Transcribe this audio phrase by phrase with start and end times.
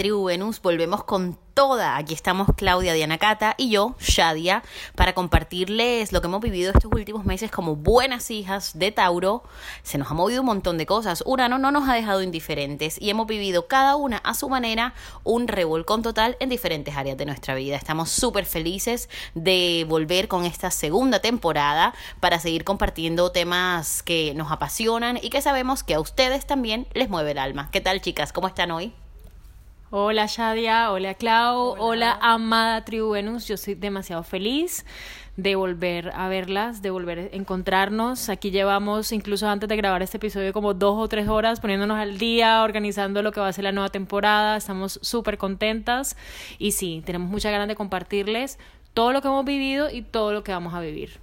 [0.00, 1.98] Tribu Venus, volvemos con toda.
[1.98, 4.62] Aquí estamos Claudia Diana Cata y yo, Shadia,
[4.94, 9.42] para compartirles lo que hemos vivido estos últimos meses como buenas hijas de Tauro.
[9.82, 11.22] Se nos ha movido un montón de cosas.
[11.26, 15.48] Urano no nos ha dejado indiferentes y hemos vivido cada una a su manera un
[15.48, 17.76] revolcón total en diferentes áreas de nuestra vida.
[17.76, 24.50] Estamos súper felices de volver con esta segunda temporada para seguir compartiendo temas que nos
[24.50, 27.68] apasionan y que sabemos que a ustedes también les mueve el alma.
[27.70, 28.32] ¿Qué tal chicas?
[28.32, 28.94] ¿Cómo están hoy?
[29.92, 32.16] Hola Shadia, hola Clau, hola.
[32.22, 34.86] amada Tribu Venus, yo soy demasiado feliz
[35.36, 38.28] de volver a verlas, de volver a encontrarnos.
[38.28, 42.18] Aquí llevamos, incluso antes de grabar este episodio, como dos o tres horas poniéndonos al
[42.18, 44.56] día, organizando lo que va a ser la nueva temporada.
[44.56, 46.16] Estamos súper contentas
[46.60, 48.60] y sí, tenemos muchas ganas de compartirles
[48.94, 51.18] todo lo que hemos vivido y todo lo que vamos a vivir.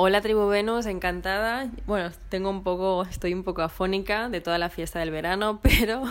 [0.00, 1.72] Hola tribu Venus, encantada.
[1.84, 6.04] Bueno, tengo un poco, estoy un poco afónica de toda la fiesta del verano, pero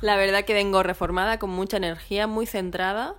[0.00, 3.16] la verdad que vengo reformada, con mucha energía, muy centrada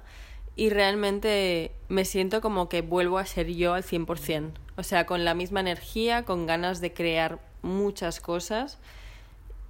[0.55, 4.53] y realmente me siento como que vuelvo a ser yo al 100%.
[4.77, 8.79] O sea, con la misma energía, con ganas de crear muchas cosas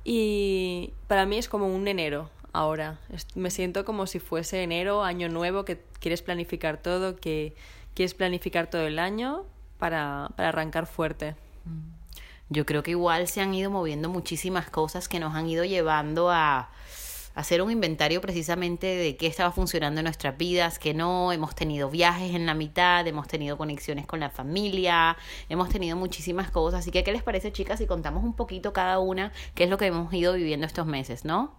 [0.04, 3.00] y para mí es como un enero ahora.
[3.34, 7.56] Me siento como si fuese enero, año nuevo, que quieres planificar todo, que
[7.96, 9.48] quieres planificar todo el año
[9.78, 11.36] para, para arrancar fuerte.
[12.50, 16.30] Yo creo que igual se han ido moviendo muchísimas cosas que nos han ido llevando
[16.30, 16.70] a
[17.36, 21.90] hacer un inventario precisamente de qué estaba funcionando en nuestras vidas, que no, hemos tenido
[21.90, 25.18] viajes en la mitad, hemos tenido conexiones con la familia,
[25.50, 26.80] hemos tenido muchísimas cosas.
[26.80, 29.78] Así que, ¿qué les parece, chicas, si contamos un poquito cada una qué es lo
[29.78, 31.54] que hemos ido viviendo estos meses, ¿no?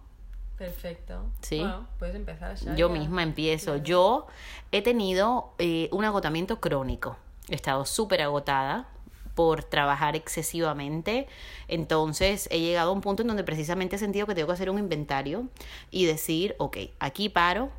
[0.57, 1.23] Perfecto.
[1.41, 1.63] Sí.
[1.99, 2.75] puedes empezar ya.
[2.75, 3.77] Yo misma empiezo.
[3.77, 4.25] Yo
[4.71, 7.17] he tenido eh, un agotamiento crónico.
[7.49, 8.89] He estado súper agotada
[9.35, 11.27] por trabajar excesivamente.
[11.67, 14.69] Entonces he llegado a un punto en donde precisamente he sentido que tengo que hacer
[14.69, 15.47] un inventario
[15.91, 17.69] y decir, ok, aquí paro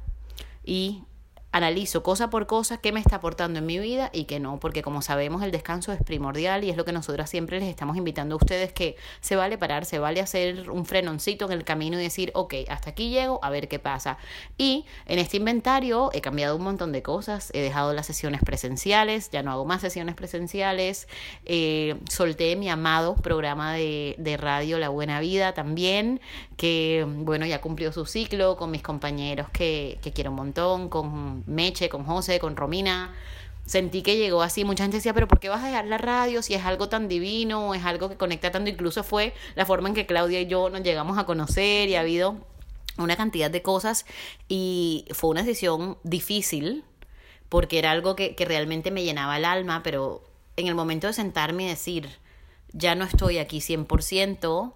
[0.64, 1.02] y
[1.58, 4.82] analizo cosa por cosa qué me está aportando en mi vida y qué no, porque
[4.82, 8.34] como sabemos el descanso es primordial y es lo que nosotras siempre les estamos invitando
[8.34, 12.02] a ustedes que se vale parar, se vale hacer un frenoncito en el camino y
[12.02, 14.18] decir, ok, hasta aquí llego, a ver qué pasa.
[14.56, 19.30] Y en este inventario he cambiado un montón de cosas, he dejado las sesiones presenciales,
[19.30, 21.08] ya no hago más sesiones presenciales,
[21.44, 26.20] eh, solté mi amado programa de, de radio La Buena Vida también,
[26.56, 31.42] que bueno, ya cumplió su ciclo con mis compañeros que, que quiero un montón, con
[31.48, 33.14] Meche, con José, con Romina.
[33.66, 36.41] Sentí que llegó así, mucha gente decía, pero ¿por qué vas a dejar la radio
[36.42, 38.70] si es algo tan divino, es algo que conecta tanto?
[38.70, 42.00] Incluso fue la forma en que Claudia y yo nos llegamos a conocer y ha
[42.00, 42.36] habido
[42.97, 44.06] una cantidad de cosas
[44.48, 46.84] y fue una decisión difícil
[47.48, 50.22] porque era algo que, que realmente me llenaba el alma, pero
[50.56, 52.09] en el momento de sentarme y decir,
[52.72, 54.72] ya no estoy aquí 100%,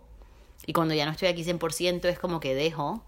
[0.66, 3.02] y cuando ya no estoy aquí 100% es como que dejo,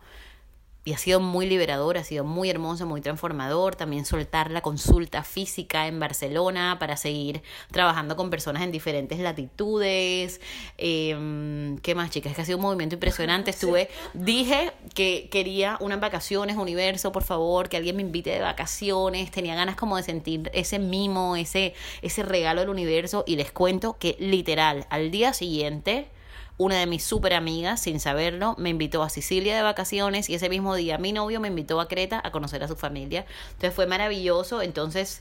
[0.85, 3.75] y ha sido muy liberador, ha sido muy hermoso, muy transformador.
[3.75, 10.43] También soltar la consulta física en Barcelona para seguir trabajando con personas en diferentes latitudes.
[10.77, 12.33] Em, ¿Qué más, chicas?
[12.33, 13.51] Es que ha sido un movimiento impresionante.
[13.55, 19.31] Estuve, dije que quería unas vacaciones, universo, por favor, que alguien me invite de vacaciones.
[19.31, 21.73] Tenía ganas como de sentir ese mimo, ese,
[22.03, 23.25] ese regalo del universo.
[23.27, 26.09] Y les cuento que literal, al día siguiente
[26.57, 30.49] una de mis super amigas, sin saberlo, me invitó a Sicilia de vacaciones y ese
[30.49, 33.27] mismo día mi novio me invitó a Creta a conocer a su familia.
[33.53, 34.63] Entonces fue maravilloso.
[34.63, 35.21] Entonces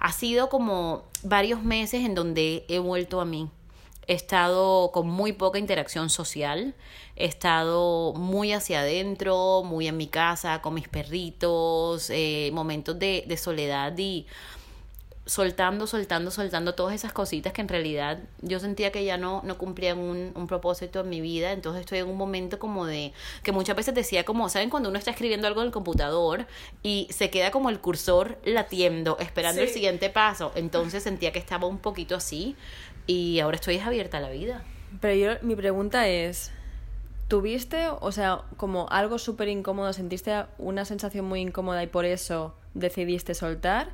[0.00, 3.48] ha sido como varios meses en donde he vuelto a mí.
[4.08, 6.74] He estado con muy poca interacción social,
[7.14, 13.36] he estado muy hacia adentro, muy en mi casa, con mis perritos, eh, momentos de
[13.36, 14.26] soledad y
[15.24, 19.56] soltando, soltando, soltando todas esas cositas que en realidad yo sentía que ya no, no
[19.56, 21.52] cumplían un, un, propósito en mi vida.
[21.52, 23.12] Entonces estoy en un momento como de,
[23.44, 24.68] que muchas veces decía como, ¿saben?
[24.68, 26.46] Cuando uno está escribiendo algo en el computador
[26.82, 30.50] y se queda como el cursor latiendo, esperando el siguiente paso.
[30.56, 32.56] Entonces sentía que estaba un poquito así
[33.06, 34.64] y ahora estoy abierta a la vida.
[35.00, 36.50] Pero yo, mi pregunta es,
[37.28, 42.54] ¿tuviste, o sea, como algo súper incómodo, sentiste una sensación muy incómoda y por eso
[42.74, 43.90] decidiste soltar?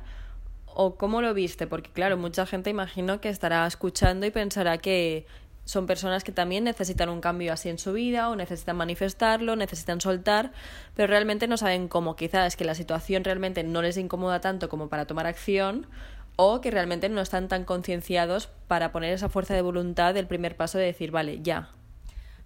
[0.81, 1.67] ¿O cómo lo viste?
[1.67, 5.25] Porque claro, mucha gente imagino que estará escuchando y pensará que
[5.65, 9.99] son personas que también necesitan un cambio así en su vida o necesitan manifestarlo, necesitan
[9.99, 10.53] soltar,
[10.95, 12.15] pero realmente no saben cómo.
[12.15, 15.85] Quizás es que la situación realmente no les incomoda tanto como para tomar acción
[16.37, 20.55] o que realmente no están tan concienciados para poner esa fuerza de voluntad del primer
[20.55, 21.71] paso de decir, vale, ya,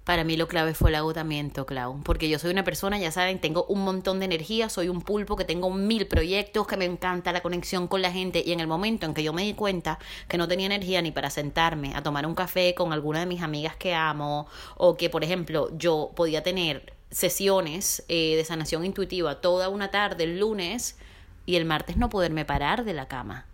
[0.03, 3.39] para mí lo clave fue el agotamiento, Clau, porque yo soy una persona, ya saben,
[3.39, 7.31] tengo un montón de energía, soy un pulpo que tengo mil proyectos, que me encanta
[7.31, 9.99] la conexión con la gente y en el momento en que yo me di cuenta
[10.27, 13.41] que no tenía energía ni para sentarme a tomar un café con alguna de mis
[13.41, 19.39] amigas que amo o que, por ejemplo, yo podía tener sesiones eh, de sanación intuitiva
[19.39, 20.97] toda una tarde el lunes
[21.45, 23.45] y el martes no poderme parar de la cama.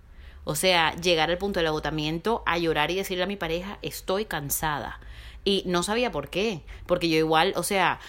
[0.44, 4.26] O sea, llegar al punto del agotamiento, a llorar y decirle a mi pareja, estoy
[4.26, 5.00] cansada
[5.44, 8.00] y no sabía por qué, porque yo igual, o sea,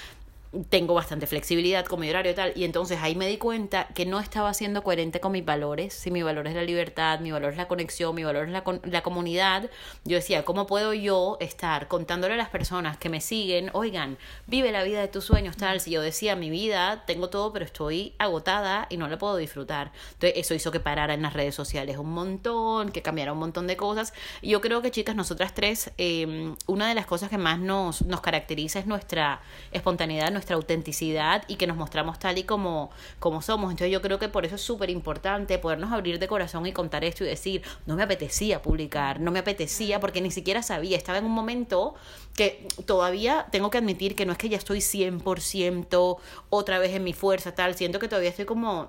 [0.69, 4.05] tengo bastante flexibilidad con mi horario y tal, y entonces ahí me di cuenta que
[4.05, 7.53] no estaba siendo coherente con mis valores, si mi valor es la libertad, mi valor
[7.53, 9.71] es la conexión, mi valor es la, la comunidad,
[10.05, 14.19] yo decía, ¿cómo puedo yo estar contándole a las personas que me siguen, oigan,
[14.49, 17.65] vive la vida de tus sueños, tal, si yo decía, mi vida, tengo todo, pero
[17.65, 19.93] estoy agotada y no la puedo disfrutar.
[20.15, 23.69] Entonces eso hizo que parara en las redes sociales un montón, que cambiara un montón
[23.69, 24.13] de cosas,
[24.43, 28.03] y yo creo que chicas, nosotras tres, eh, una de las cosas que más nos,
[28.03, 33.43] nos caracteriza es nuestra espontaneidad, nuestra autenticidad y que nos mostramos tal y como, como
[33.43, 33.71] somos.
[33.71, 37.05] Entonces yo creo que por eso es súper importante podernos abrir de corazón y contar
[37.05, 41.19] esto y decir, no me apetecía publicar, no me apetecía porque ni siquiera sabía, estaba
[41.19, 41.95] en un momento
[42.35, 46.17] que todavía tengo que admitir que no es que ya estoy 100%
[46.49, 48.89] otra vez en mi fuerza, tal, siento que todavía estoy como,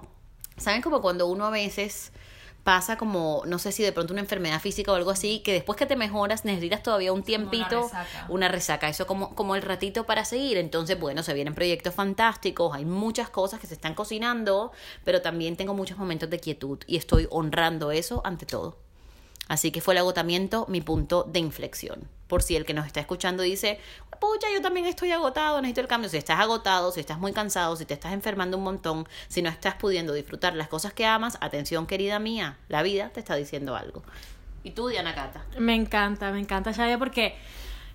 [0.56, 0.82] ¿saben?
[0.82, 2.14] Como cuando uno a veces
[2.64, 5.78] pasa como, no sé si de pronto una enfermedad física o algo así, que después
[5.78, 7.90] que te mejoras necesitas todavía un tiempito,
[8.30, 8.88] una resaca.
[8.90, 10.58] eso como, como el ratito para seguir.
[10.58, 14.72] Entonces, bueno, se vienen proyectos fantásticos, hay muchas cosas que se están cocinando,
[15.04, 18.91] pero también tengo muchos momentos de quietud y estoy honrando eso ante todo.
[19.48, 22.08] Así que fue el agotamiento mi punto de inflexión.
[22.28, 23.80] Por si el que nos está escuchando dice,
[24.20, 26.10] pucha, yo también estoy agotado, necesito el cambio.
[26.10, 29.50] Si estás agotado, si estás muy cansado, si te estás enfermando un montón, si no
[29.50, 33.76] estás pudiendo disfrutar las cosas que amas, atención querida mía, la vida te está diciendo
[33.76, 34.04] algo.
[34.64, 35.44] ¿Y tú, Diana Cata?
[35.58, 37.36] Me encanta, me encanta, Shadia, porque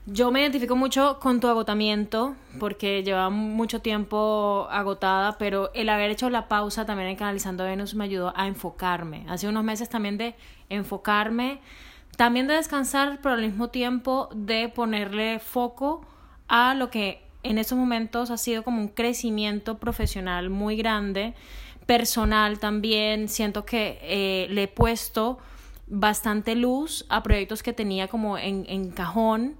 [0.06, 6.12] yo me identifico mucho con tu agotamiento porque llevaba mucho tiempo agotada, pero el haber
[6.12, 9.26] hecho la pausa también en Canalizando Venus me ayudó a enfocarme.
[9.28, 10.36] Hace unos meses también de
[10.68, 11.60] enfocarme,
[12.16, 16.06] también de descansar, pero al mismo tiempo de ponerle foco
[16.46, 21.34] a lo que en estos momentos ha sido como un crecimiento profesional muy grande,
[21.84, 23.28] personal también.
[23.28, 25.38] Siento que eh, le he puesto
[25.88, 29.56] bastante luz a proyectos que tenía como en, en cajón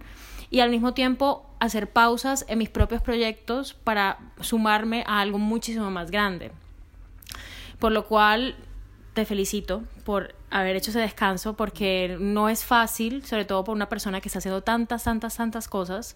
[0.50, 5.90] y al mismo tiempo hacer pausas en mis propios proyectos para sumarme a algo muchísimo
[5.90, 6.52] más grande.
[7.78, 8.56] Por lo cual
[9.14, 13.88] te felicito por haber hecho ese descanso porque no es fácil, sobre todo por una
[13.88, 16.14] persona que está haciendo tantas, tantas, tantas cosas.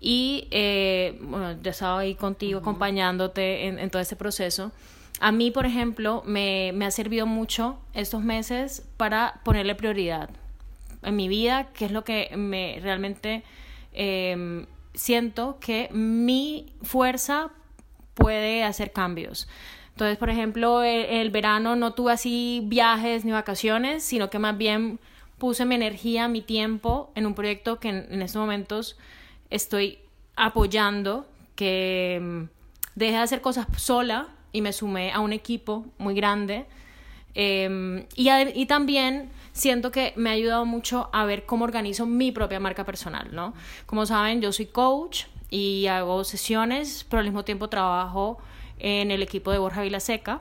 [0.00, 4.72] Y eh, bueno, yo estaba ahí contigo acompañándote en, en, todo ese proceso.
[5.20, 10.30] A mí, por ejemplo, me, me ha servido mucho estos meses para ponerle prioridad
[11.02, 13.42] en mi vida, que es lo que me realmente
[13.92, 17.50] em, siento que mi fuerza
[18.14, 19.48] puede hacer cambios.
[19.90, 24.98] Entonces, por ejemplo, el, verano no tuve así viajes ni vacaciones, sino que más bien
[25.38, 28.96] puse mi energía, mi tiempo en un proyecto que en, estos momentos
[29.50, 29.98] estoy
[30.34, 32.48] apoyando, que em,
[32.94, 36.64] dejé de hacer cosas sola y me sumé a un equipo muy grande.
[37.34, 42.32] Em, y, y también siento que me ha ayudado mucho a ver cómo organizo mi
[42.32, 43.54] propia marca personal, ¿no?
[43.86, 48.38] Como saben, yo soy coach y hago sesiones, pero al mismo tiempo trabajo
[48.78, 50.40] en el equipo de Borja Vilaseca.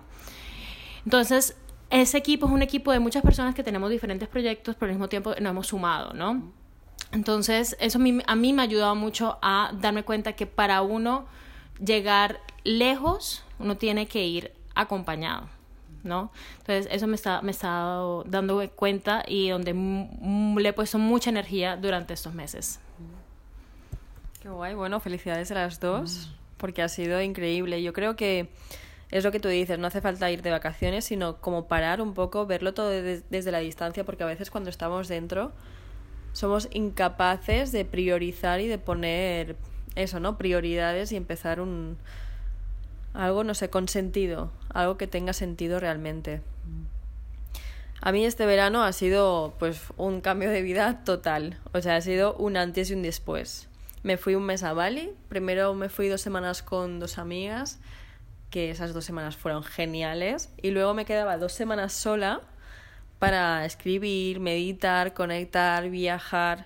[1.06, 1.58] Entonces,
[1.90, 5.10] ese equipo es un equipo de muchas personas que tenemos diferentes proyectos, pero al mismo
[5.10, 6.52] tiempo nos hemos sumado, ¿no?
[7.12, 11.26] Entonces, eso a mí me ha ayudado mucho a darme cuenta que para uno
[11.84, 15.50] llegar lejos, uno tiene que ir acompañado.
[16.04, 16.32] ¿No?
[16.60, 21.78] Entonces eso me está, me está dando cuenta y donde le he puesto mucha energía
[21.78, 22.80] durante estos meses.
[24.42, 27.84] Qué guay, bueno, felicidades a las dos, porque ha sido increíble.
[27.84, 28.50] Yo creo que
[29.12, 32.14] es lo que tú dices, no hace falta ir de vacaciones, sino como parar un
[32.14, 35.52] poco, verlo todo desde la distancia, porque a veces cuando estamos dentro
[36.34, 39.58] somos incapaces de priorizar y de poner
[39.96, 40.38] eso, ¿no?
[40.38, 41.98] Prioridades y empezar un,
[43.14, 46.42] algo, no sé, con sentido, algo que tenga sentido realmente.
[48.02, 52.02] A mí este verano ha sido pues un cambio de vida total, o sea, ha
[52.02, 53.68] sido un antes y un después.
[54.02, 57.80] Me fui un mes a Bali, primero me fui dos semanas con dos amigas,
[58.50, 62.42] que esas dos semanas fueron geniales, y luego me quedaba dos semanas sola
[63.20, 66.66] para escribir, meditar, conectar, viajar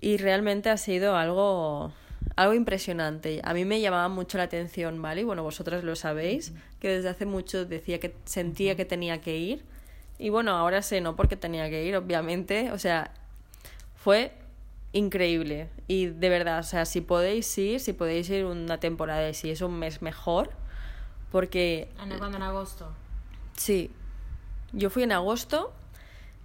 [0.00, 1.92] Y realmente ha sido algo,
[2.36, 3.40] algo impresionante.
[3.44, 5.22] A mí me llamaba mucho la atención, ¿vale?
[5.22, 9.36] Y bueno, vosotras lo sabéis, que desde hace mucho decía que sentía que tenía que
[9.38, 9.64] ir.
[10.18, 12.72] Y bueno, ahora sé, no porque tenía que ir, obviamente.
[12.72, 13.12] O sea,
[13.96, 14.32] fue
[14.92, 15.68] increíble.
[15.88, 19.50] Y de verdad, o sea, si podéis ir, si podéis ir una temporada y si
[19.50, 20.50] es un mes mejor,
[21.30, 21.88] porque...
[21.96, 22.92] ¿Cuándo en agosto?
[23.56, 23.90] Sí,
[24.72, 25.72] yo fui en agosto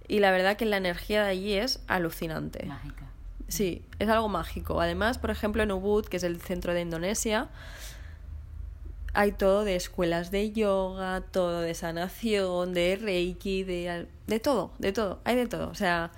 [0.08, 2.66] y la verdad que la energía de allí es alucinante.
[2.66, 3.09] Mágica.
[3.50, 4.80] Sí, es algo mágico.
[4.80, 7.48] Además, por ejemplo, en Ubud, que es el centro de Indonesia,
[9.12, 14.92] hay todo de escuelas de yoga, todo de sanación, de reiki, de, de todo, de
[14.92, 15.68] todo, hay de todo.
[15.68, 16.12] O sea,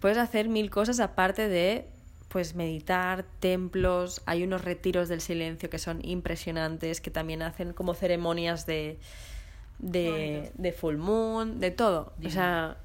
[0.00, 1.86] puedes hacer mil cosas aparte de
[2.28, 7.94] pues meditar, templos, hay unos retiros del silencio que son impresionantes, que también hacen como
[7.94, 8.98] ceremonias de,
[9.78, 12.12] de, de full moon, de todo.
[12.22, 12.76] O sea,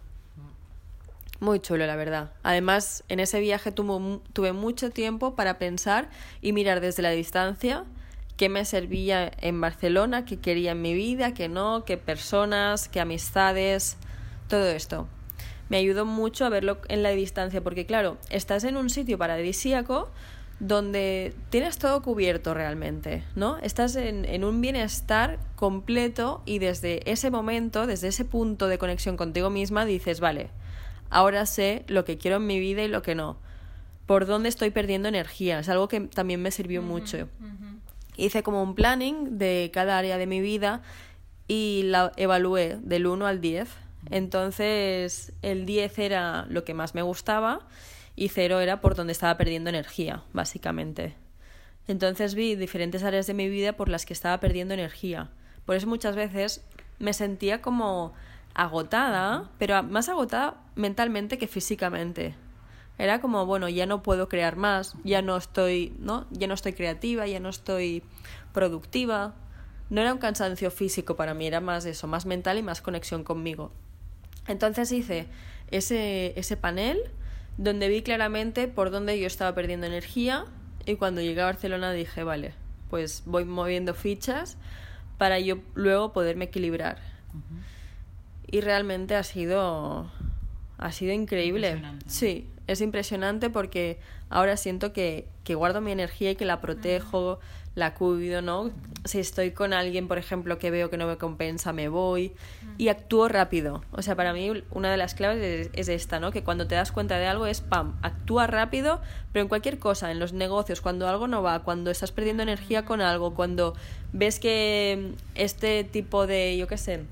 [1.41, 2.31] muy chulo, la verdad.
[2.43, 6.09] Además, en ese viaje tuvo, tuve mucho tiempo para pensar
[6.41, 7.83] y mirar desde la distancia
[8.37, 13.01] qué me servía en Barcelona, qué quería en mi vida, qué no, qué personas, qué
[13.01, 13.97] amistades,
[14.47, 15.07] todo esto
[15.71, 20.09] me ayudó mucho a verlo en la distancia, porque claro, estás en un sitio paradisíaco
[20.59, 23.57] donde tienes todo cubierto realmente, ¿no?
[23.59, 29.15] Estás en, en, un bienestar completo y desde ese momento, desde ese punto de conexión
[29.15, 30.49] contigo misma, dices, vale,
[31.11, 33.37] ahora sé lo que quiero en mi vida y lo que no.
[34.07, 35.59] Por dónde estoy perdiendo energía.
[35.59, 37.29] Es algo que también me sirvió mucho.
[38.17, 40.81] Hice como un planning de cada área de mi vida
[41.47, 43.69] y la evalué del 1 al 10
[44.09, 47.67] entonces, el 10 era lo que más me gustaba
[48.15, 51.15] y 0 era por donde estaba perdiendo energía, básicamente.
[51.87, 55.29] Entonces vi diferentes áreas de mi vida por las que estaba perdiendo energía.
[55.65, 56.63] Por eso muchas veces
[56.99, 58.13] me sentía como
[58.53, 62.35] agotada, pero más agotada mentalmente que físicamente.
[62.97, 66.27] Era como, bueno, ya no puedo crear más, ya no estoy, ¿no?
[66.31, 68.03] Ya no estoy creativa, ya no estoy
[68.53, 69.33] productiva.
[69.89, 73.23] No era un cansancio físico para mí, era más eso, más mental y más conexión
[73.23, 73.71] conmigo.
[74.47, 75.27] Entonces hice
[75.69, 76.99] ese, ese panel
[77.57, 80.45] donde vi claramente por dónde yo estaba perdiendo energía
[80.85, 82.53] y cuando llegué a Barcelona dije, vale,
[82.89, 84.57] pues voy moviendo fichas
[85.17, 86.99] para yo luego poderme equilibrar.
[88.51, 90.11] Y realmente ha sido
[90.81, 91.81] ha sido increíble.
[92.07, 97.39] Sí, es impresionante porque ahora siento que, que guardo mi energía y que la protejo,
[97.75, 98.71] la cuido, ¿no?
[99.05, 102.33] Si estoy con alguien, por ejemplo, que veo que no me compensa, me voy
[102.79, 103.83] y actúo rápido.
[103.91, 106.31] O sea, para mí una de las claves es, esta, ¿no?
[106.31, 110.11] Que cuando te das cuenta de algo es, pam, actúa rápido, pero en cualquier cosa,
[110.11, 113.75] en los negocios, cuando algo no va, cuando estás perdiendo energía con algo, cuando
[114.13, 117.05] ves que este tipo de, yo qué sé,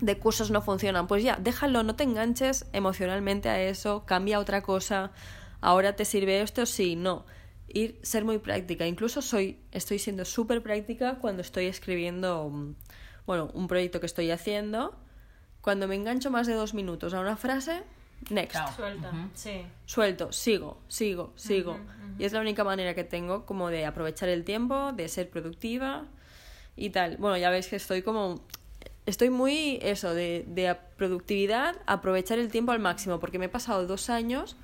[0.00, 4.40] de cursos no funcionan, pues ya, déjalo, no te enganches emocionalmente a eso, cambia a
[4.40, 5.12] otra cosa,
[5.60, 7.24] ahora te sirve esto, sí, no
[7.68, 8.86] ir ser muy práctica.
[8.86, 12.74] Incluso soy, estoy siendo súper práctica cuando estoy escribiendo, mm,
[13.26, 14.96] bueno, un proyecto que estoy haciendo.
[15.60, 17.82] Cuando me engancho más de dos minutos a una frase,
[18.30, 18.56] next.
[18.76, 19.66] Suelta, sí.
[19.84, 21.78] Suelto, sigo, sigo, sigo.
[22.18, 26.04] Y es la única manera que tengo como de aprovechar el tiempo, de ser productiva
[26.76, 27.16] y tal.
[27.16, 28.42] Bueno, ya veis que estoy como...
[29.06, 33.86] Estoy muy eso, de, de productividad, aprovechar el tiempo al máximo, porque me he pasado
[33.86, 34.56] dos años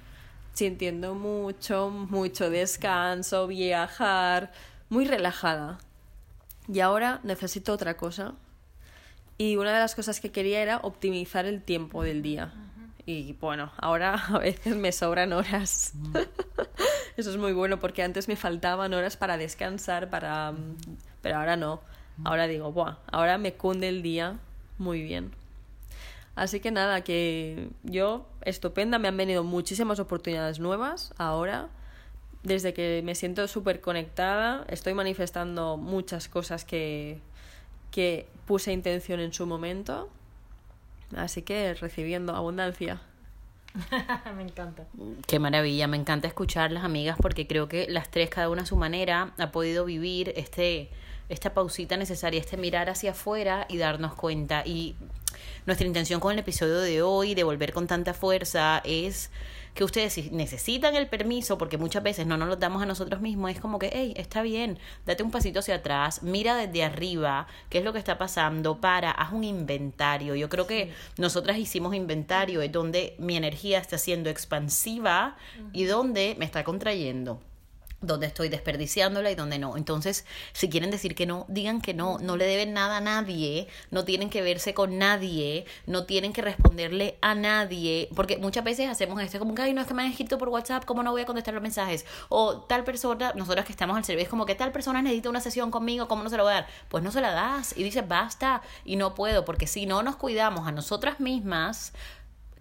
[0.52, 4.52] sintiendo mucho, mucho descanso, viajar,
[4.88, 5.78] muy relajada.
[6.72, 8.34] Y ahora necesito otra cosa.
[9.38, 12.52] Y una de las cosas que quería era optimizar el tiempo del día.
[13.06, 15.94] Y bueno, ahora a veces me sobran horas.
[17.16, 20.54] Eso es muy bueno porque antes me faltaban horas para descansar, para...
[21.20, 21.80] pero ahora no.
[22.24, 24.38] Ahora digo, Buah, ahora me cunde el día
[24.78, 25.32] muy bien.
[26.34, 31.68] Así que nada, que yo estupenda, me han venido muchísimas oportunidades nuevas ahora.
[32.42, 37.20] Desde que me siento súper conectada, estoy manifestando muchas cosas que,
[37.90, 40.08] que puse intención en su momento.
[41.14, 43.00] Así que recibiendo abundancia.
[44.36, 44.84] me encanta.
[45.26, 48.66] Qué maravilla, me encanta escuchar las amigas porque creo que las tres, cada una a
[48.66, 50.90] su manera, ha podido vivir este,
[51.28, 54.62] esta pausita necesaria, este mirar hacia afuera y darnos cuenta.
[54.66, 54.96] Y
[55.66, 59.30] nuestra intención con el episodio de hoy, de volver con tanta fuerza, es
[59.74, 63.20] que ustedes si necesitan el permiso, porque muchas veces no nos lo damos a nosotros
[63.20, 67.46] mismos, es como que, hey, está bien, date un pasito hacia atrás, mira desde arriba
[67.70, 70.34] qué es lo que está pasando, para, haz un inventario.
[70.34, 75.36] Yo creo que nosotras hicimos inventario, es donde mi energía está siendo expansiva
[75.72, 77.40] y donde me está contrayendo.
[78.02, 79.76] Donde estoy desperdiciándola y donde no.
[79.76, 83.68] Entonces, si quieren decir que no, digan que no, no le deben nada a nadie,
[83.90, 88.88] no tienen que verse con nadie, no tienen que responderle a nadie, porque muchas veces
[88.88, 91.12] hacemos esto como que, ay, no es que me han escrito por WhatsApp, ¿cómo no
[91.12, 92.04] voy a contestar los mensajes?
[92.28, 95.70] O tal persona, nosotras que estamos al servicio, como que tal persona necesita una sesión
[95.70, 96.66] conmigo, ¿cómo no se la voy a dar?
[96.88, 100.16] Pues no se la das y dices, basta, y no puedo, porque si no nos
[100.16, 101.92] cuidamos a nosotras mismas,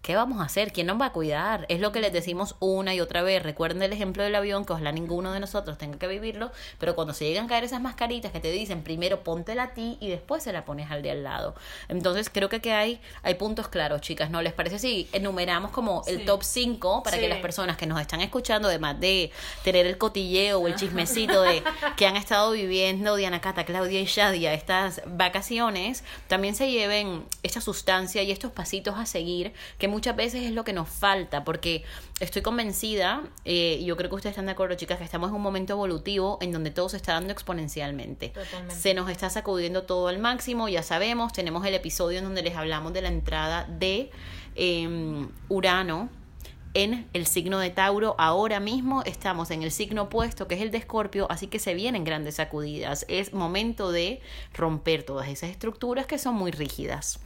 [0.01, 0.73] ¿qué vamos a hacer?
[0.73, 1.65] ¿Quién nos va a cuidar?
[1.69, 3.43] Es lo que les decimos una y otra vez.
[3.43, 7.13] Recuerden el ejemplo del avión, que ojalá ninguno de nosotros tenga que vivirlo, pero cuando
[7.13, 10.43] se llegan a caer esas mascaritas que te dicen primero póntela a ti y después
[10.43, 11.55] se la pones al de al lado.
[11.87, 14.79] Entonces creo que, que hay, hay puntos claros, chicas, ¿no les parece?
[14.79, 18.99] Si enumeramos como el top 5 para que las personas que nos están escuchando, además
[18.99, 19.31] de
[19.63, 21.63] tener el cotilleo o el chismecito de
[21.95, 27.61] que han estado viviendo Diana Cata, Claudia y Shadia estas vacaciones, también se lleven esta
[27.61, 31.83] sustancia y estos pasitos a seguir que muchas veces es lo que nos falta, porque
[32.19, 35.35] estoy convencida, eh, y yo creo que ustedes están de acuerdo, chicas, que estamos en
[35.35, 38.33] un momento evolutivo en donde todo se está dando exponencialmente.
[38.69, 42.55] Se nos está sacudiendo todo al máximo, ya sabemos, tenemos el episodio en donde les
[42.55, 44.09] hablamos de la entrada de
[44.55, 46.09] em, Urano
[46.73, 48.15] en el signo de Tauro.
[48.17, 51.73] Ahora mismo estamos en el signo opuesto, que es el de Escorpio, así que se
[51.73, 53.05] vienen grandes sacudidas.
[53.09, 54.21] Es momento de
[54.53, 57.19] romper todas esas estructuras que son muy rígidas,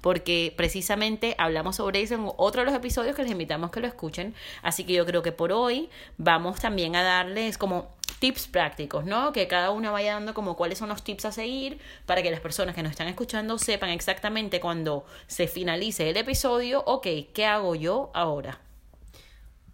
[0.00, 3.86] porque precisamente hablamos sobre eso en otro de los episodios que les invitamos que lo
[3.86, 4.34] escuchen.
[4.62, 5.88] Así que yo creo que por hoy
[6.18, 7.88] vamos también a darles como
[8.18, 9.32] tips prácticos, ¿no?
[9.32, 12.40] Que cada uno vaya dando como cuáles son los tips a seguir para que las
[12.40, 17.74] personas que nos están escuchando sepan exactamente cuando se finalice el episodio, ok, ¿qué hago
[17.74, 18.65] yo ahora?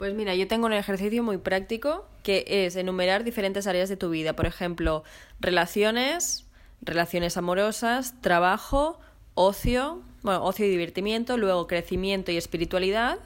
[0.02, 4.10] Pues mira, yo tengo un ejercicio muy práctico que es enumerar diferentes áreas de tu
[4.10, 4.32] vida.
[4.32, 5.04] Por ejemplo,
[5.38, 6.44] relaciones,
[6.80, 8.98] relaciones amorosas, trabajo,
[9.34, 13.20] ocio, bueno, ocio y divertimiento, luego crecimiento y espiritualidad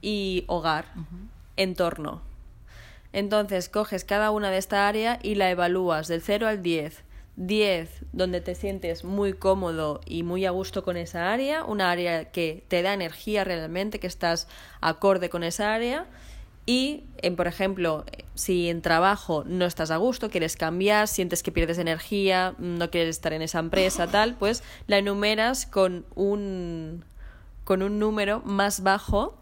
[0.00, 0.86] y hogar,
[1.56, 2.22] entorno.
[3.12, 7.04] Entonces coges cada una de esta área y la evalúas del 0 al 10
[7.36, 12.30] 10 donde te sientes muy cómodo y muy a gusto con esa área, una área
[12.30, 14.48] que te da energía realmente, que estás
[14.80, 16.06] acorde con esa área.
[16.64, 21.50] Y, en, por ejemplo, si en trabajo no estás a gusto, quieres cambiar, sientes que
[21.50, 27.04] pierdes energía, no quieres estar en esa empresa, tal, pues la enumeras con un,
[27.64, 29.36] con un número más bajo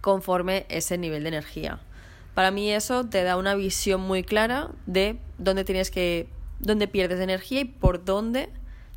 [0.00, 1.80] conforme ese nivel de energía.
[2.34, 7.20] Para mí eso te da una visión muy clara de dónde tienes que dónde pierdes
[7.20, 8.50] energía y por dónde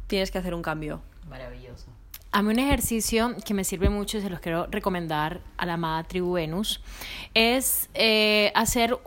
[0.08, 1.02] tienes que hacer un cambio.
[1.30, 1.88] Maravilloso.
[2.34, 5.74] A mí un ejercicio que me sirve mucho y se los quiero recomendar a la
[5.74, 6.82] amada tribu Venus
[7.34, 8.98] es eh, hacer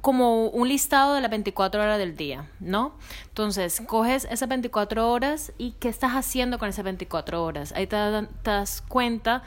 [0.00, 2.94] como un listado de las 24 horas del día, ¿no?
[3.26, 7.72] Entonces, coges esas 24 horas y qué estás haciendo con esas 24 horas.
[7.72, 7.96] Ahí te,
[8.42, 9.42] te das cuenta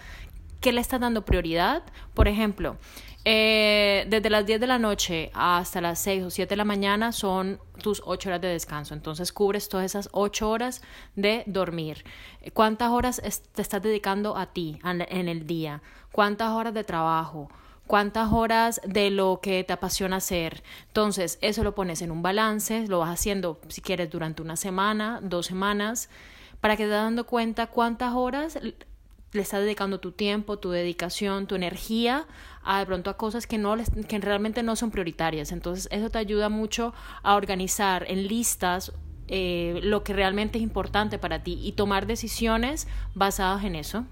[0.60, 1.84] que le estás dando prioridad.
[2.14, 2.78] Por ejemplo,
[3.26, 7.12] eh, desde las 10 de la noche hasta las 6 o 7 de la mañana
[7.12, 8.94] son tus 8 horas de descanso.
[8.94, 10.82] Entonces cubres todas esas 8 horas
[11.16, 12.04] de dormir.
[12.54, 13.22] ¿Cuántas horas
[13.54, 15.82] te estás dedicando a ti en el día?
[16.12, 17.50] ¿Cuántas horas de trabajo?
[17.86, 20.64] cuántas horas de lo que te apasiona hacer.
[20.88, 25.20] Entonces, eso lo pones en un balance, lo vas haciendo si quieres durante una semana,
[25.22, 26.10] dos semanas,
[26.62, 28.58] para que te dando cuenta cuántas horas
[29.34, 32.26] le estás dedicando tu tiempo, tu dedicación, tu energía
[32.64, 33.76] a de pronto a cosas que no
[34.08, 35.52] que realmente no son prioritarias.
[35.52, 36.94] Entonces eso te ayuda mucho
[37.24, 38.94] a organizar en listas
[39.28, 44.06] eh, lo que realmente es importante para ti y tomar decisiones basadas en eso.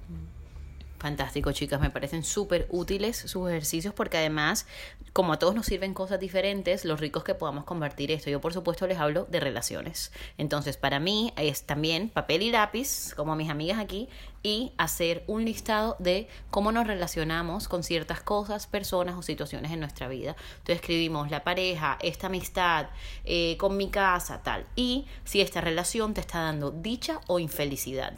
[1.01, 4.67] Fantástico, chicas, me parecen súper útiles sus ejercicios porque además,
[5.13, 8.29] como a todos nos sirven cosas diferentes, los ricos que podamos convertir esto.
[8.29, 10.11] Yo, por supuesto, les hablo de relaciones.
[10.37, 14.09] Entonces, para mí es también papel y lápiz, como mis amigas aquí,
[14.43, 19.79] y hacer un listado de cómo nos relacionamos con ciertas cosas, personas o situaciones en
[19.79, 20.35] nuestra vida.
[20.51, 22.89] Entonces escribimos la pareja, esta amistad,
[23.25, 24.67] eh, con mi casa, tal.
[24.75, 28.13] Y si esta relación te está dando dicha o infelicidad.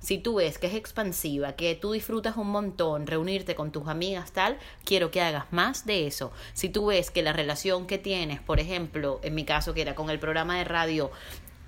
[0.00, 4.32] Si tú ves que es expansiva, que tú disfrutas un montón reunirte con tus amigas
[4.32, 6.32] tal, quiero que hagas más de eso.
[6.52, 9.94] Si tú ves que la relación que tienes, por ejemplo, en mi caso que era
[9.94, 11.10] con el programa de radio,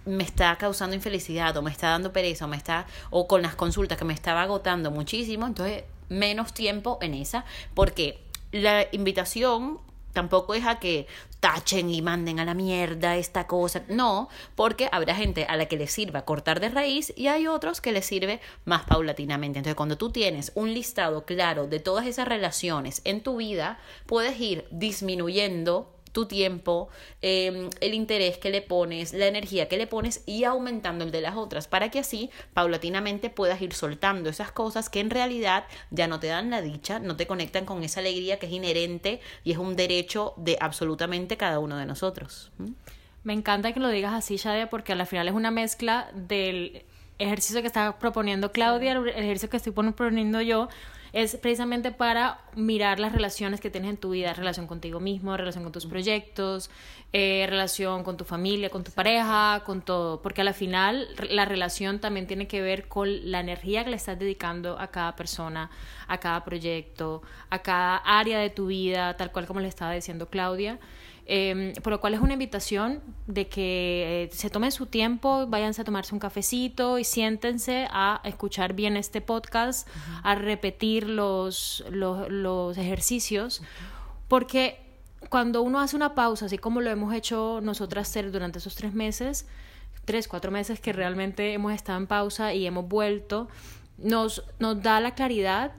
[0.05, 3.55] me está causando infelicidad o me está dando pereza o me está o con las
[3.55, 8.19] consultas que me estaba agotando muchísimo, entonces menos tiempo en esa, porque
[8.51, 9.79] la invitación
[10.13, 11.07] tampoco es a que
[11.41, 13.83] tachen y manden a la mierda esta cosa.
[13.89, 17.81] No, porque habrá gente a la que le sirva cortar de raíz y hay otros
[17.81, 19.59] que le sirve más paulatinamente.
[19.59, 24.41] Entonces, cuando tú tienes un listado claro de todas esas relaciones en tu vida, puedes
[24.41, 26.89] ir disminuyendo tu tiempo,
[27.23, 31.21] em, el interés que le pones, la energía que le pones y aumentando el de
[31.21, 36.07] las otras, para que así paulatinamente puedas ir soltando esas cosas que en realidad ya
[36.07, 39.53] no te dan la dicha, no te conectan con esa alegría que es inherente y
[39.53, 42.51] es un derecho de absolutamente cada uno de nosotros.
[43.25, 46.85] Me encanta que lo digas así, Shadia, porque al final es una mezcla del
[47.19, 50.69] ejercicio que está proponiendo Claudia, el ejercicio que estoy proponiendo yo,
[51.13, 55.65] es precisamente para mirar las relaciones que tienes en tu vida, relación contigo mismo, relación
[55.65, 56.71] con tus proyectos,
[57.13, 62.01] eh, relación con tu familia, con tu pareja, con todo, porque al final la relación
[62.01, 65.71] también tiene que ver con la energía que le estás dedicando a cada persona,
[66.07, 70.29] a cada proyecto, a cada área de tu vida, tal cual como le estaba diciendo
[70.29, 70.79] Claudia.
[71.31, 75.83] Eh, por lo cual es una invitación de que eh, se tomen su tiempo, váyanse
[75.83, 79.87] a tomarse un cafecito y siéntense a escuchar bien este podcast,
[80.23, 83.61] a repetir los, los, ejercicios,
[84.27, 84.81] porque
[85.29, 89.47] cuando uno hace una pausa, así como lo hemos hecho nosotras durante esos tres meses,
[90.07, 93.49] tres, cuatro meses que realmente hemos estado en pausa y hemos vuelto,
[93.99, 95.73] nos, nos da la claridad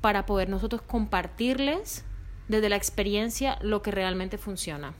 [0.00, 2.04] para poder nosotros compartirles
[2.48, 4.94] desde la experiencia lo que realmente funciona.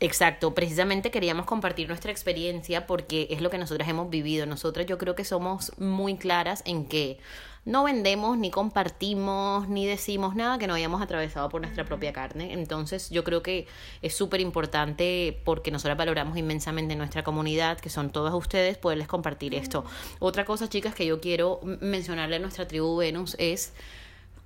[0.00, 4.46] Exacto, precisamente queríamos compartir nuestra experiencia porque es lo que nosotras hemos vivido.
[4.46, 7.18] Nosotras yo creo que somos muy claras en que
[7.64, 12.52] no vendemos, ni compartimos, ni decimos nada que no hayamos atravesado por nuestra propia carne.
[12.52, 13.66] Entonces yo creo que
[14.00, 19.52] es súper importante porque nosotras valoramos inmensamente nuestra comunidad, que son todas ustedes, poderles compartir
[19.54, 19.84] esto.
[20.20, 23.72] Otra cosa, chicas, que yo quiero mencionarle a nuestra tribu Venus es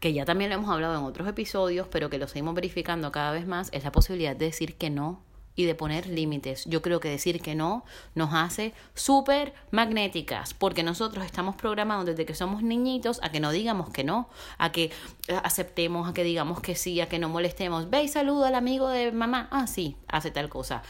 [0.02, 3.30] que ya también lo hemos hablado en otros episodios, pero que lo seguimos verificando cada
[3.30, 5.22] vez más, es la posibilidad de decir que no
[5.54, 6.64] y de poner límites.
[6.64, 7.84] Yo creo que decir que no
[8.14, 13.50] nos hace súper magnéticas, porque nosotros estamos programados desde que somos niñitos a que no
[13.50, 14.84] digamos que no, a que
[15.28, 17.90] eh, aceptemos, a que digamos que sí, a que no molestemos.
[17.90, 19.48] Ve y saluda al amigo de mamá.
[19.50, 20.82] Ah, sí, hace tal cosa.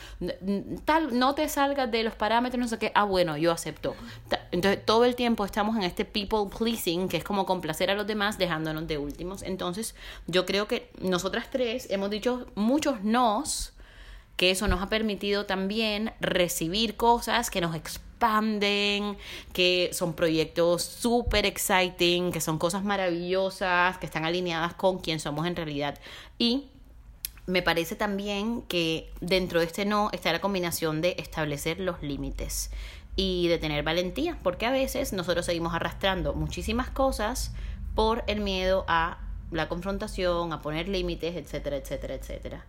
[0.85, 2.92] Tal, no te salgas de los parámetros, no sé qué.
[2.94, 3.94] Ah, bueno, yo acepto.
[4.53, 8.07] Entonces, todo el tiempo estamos en este people pleasing, que es como complacer a los
[8.07, 9.42] demás, dejándonos de últimos.
[9.42, 9.94] Entonces,
[10.27, 13.72] yo creo que nosotras tres hemos dicho muchos nos
[14.36, 19.16] que eso nos ha permitido también recibir cosas que nos expanden,
[19.52, 25.46] que son proyectos súper exciting, que son cosas maravillosas, que están alineadas con quien somos
[25.46, 25.98] en realidad.
[26.38, 26.68] Y
[27.46, 32.70] me parece también que dentro de este no está la combinación de establecer los límites
[33.16, 37.52] y de tener valentía, porque a veces nosotros seguimos arrastrando muchísimas cosas
[37.94, 39.18] por el miedo a
[39.50, 42.64] la confrontación, a poner límites, etcétera, etcétera, etcétera.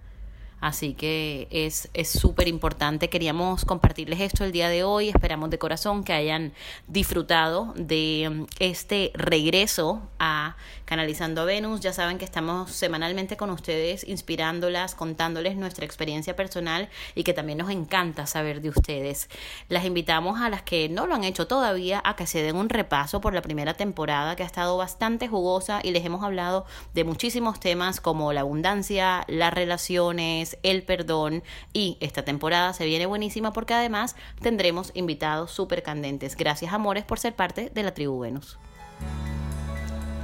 [0.63, 3.10] Así que es súper importante.
[3.10, 5.10] Queríamos compartirles esto el día de hoy.
[5.10, 6.54] Esperamos de corazón que hayan
[6.88, 11.82] disfrutado de mm, este regreso a Canalizando a Venus.
[11.82, 17.58] Ya saben que estamos semanalmente con ustedes, inspirándolas, contándoles nuestra experiencia personal y que también
[17.58, 19.30] nos encanta saber de ustedes.
[19.67, 22.69] Las invitamos a las que no lo han hecho todavía a que se den un
[22.69, 27.04] repaso por la primera temporada que ha estado bastante jugosa y les hemos hablado de
[27.04, 33.54] muchísimos temas como la abundancia, las relaciones, el perdón y esta temporada se viene buenísima
[33.54, 36.36] porque además tendremos invitados súper candentes.
[36.36, 38.58] Gracias amores por ser parte de la tribu Venus.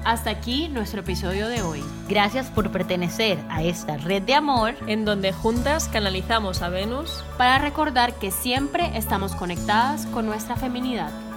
[0.06, 1.84] Hasta aquí nuestro episodio de hoy.
[2.08, 7.60] Gracias por pertenecer a esta red de amor en donde juntas canalizamos a Venus para
[7.60, 11.29] recordar que siempre estamos conectadas con nuestra feminidad.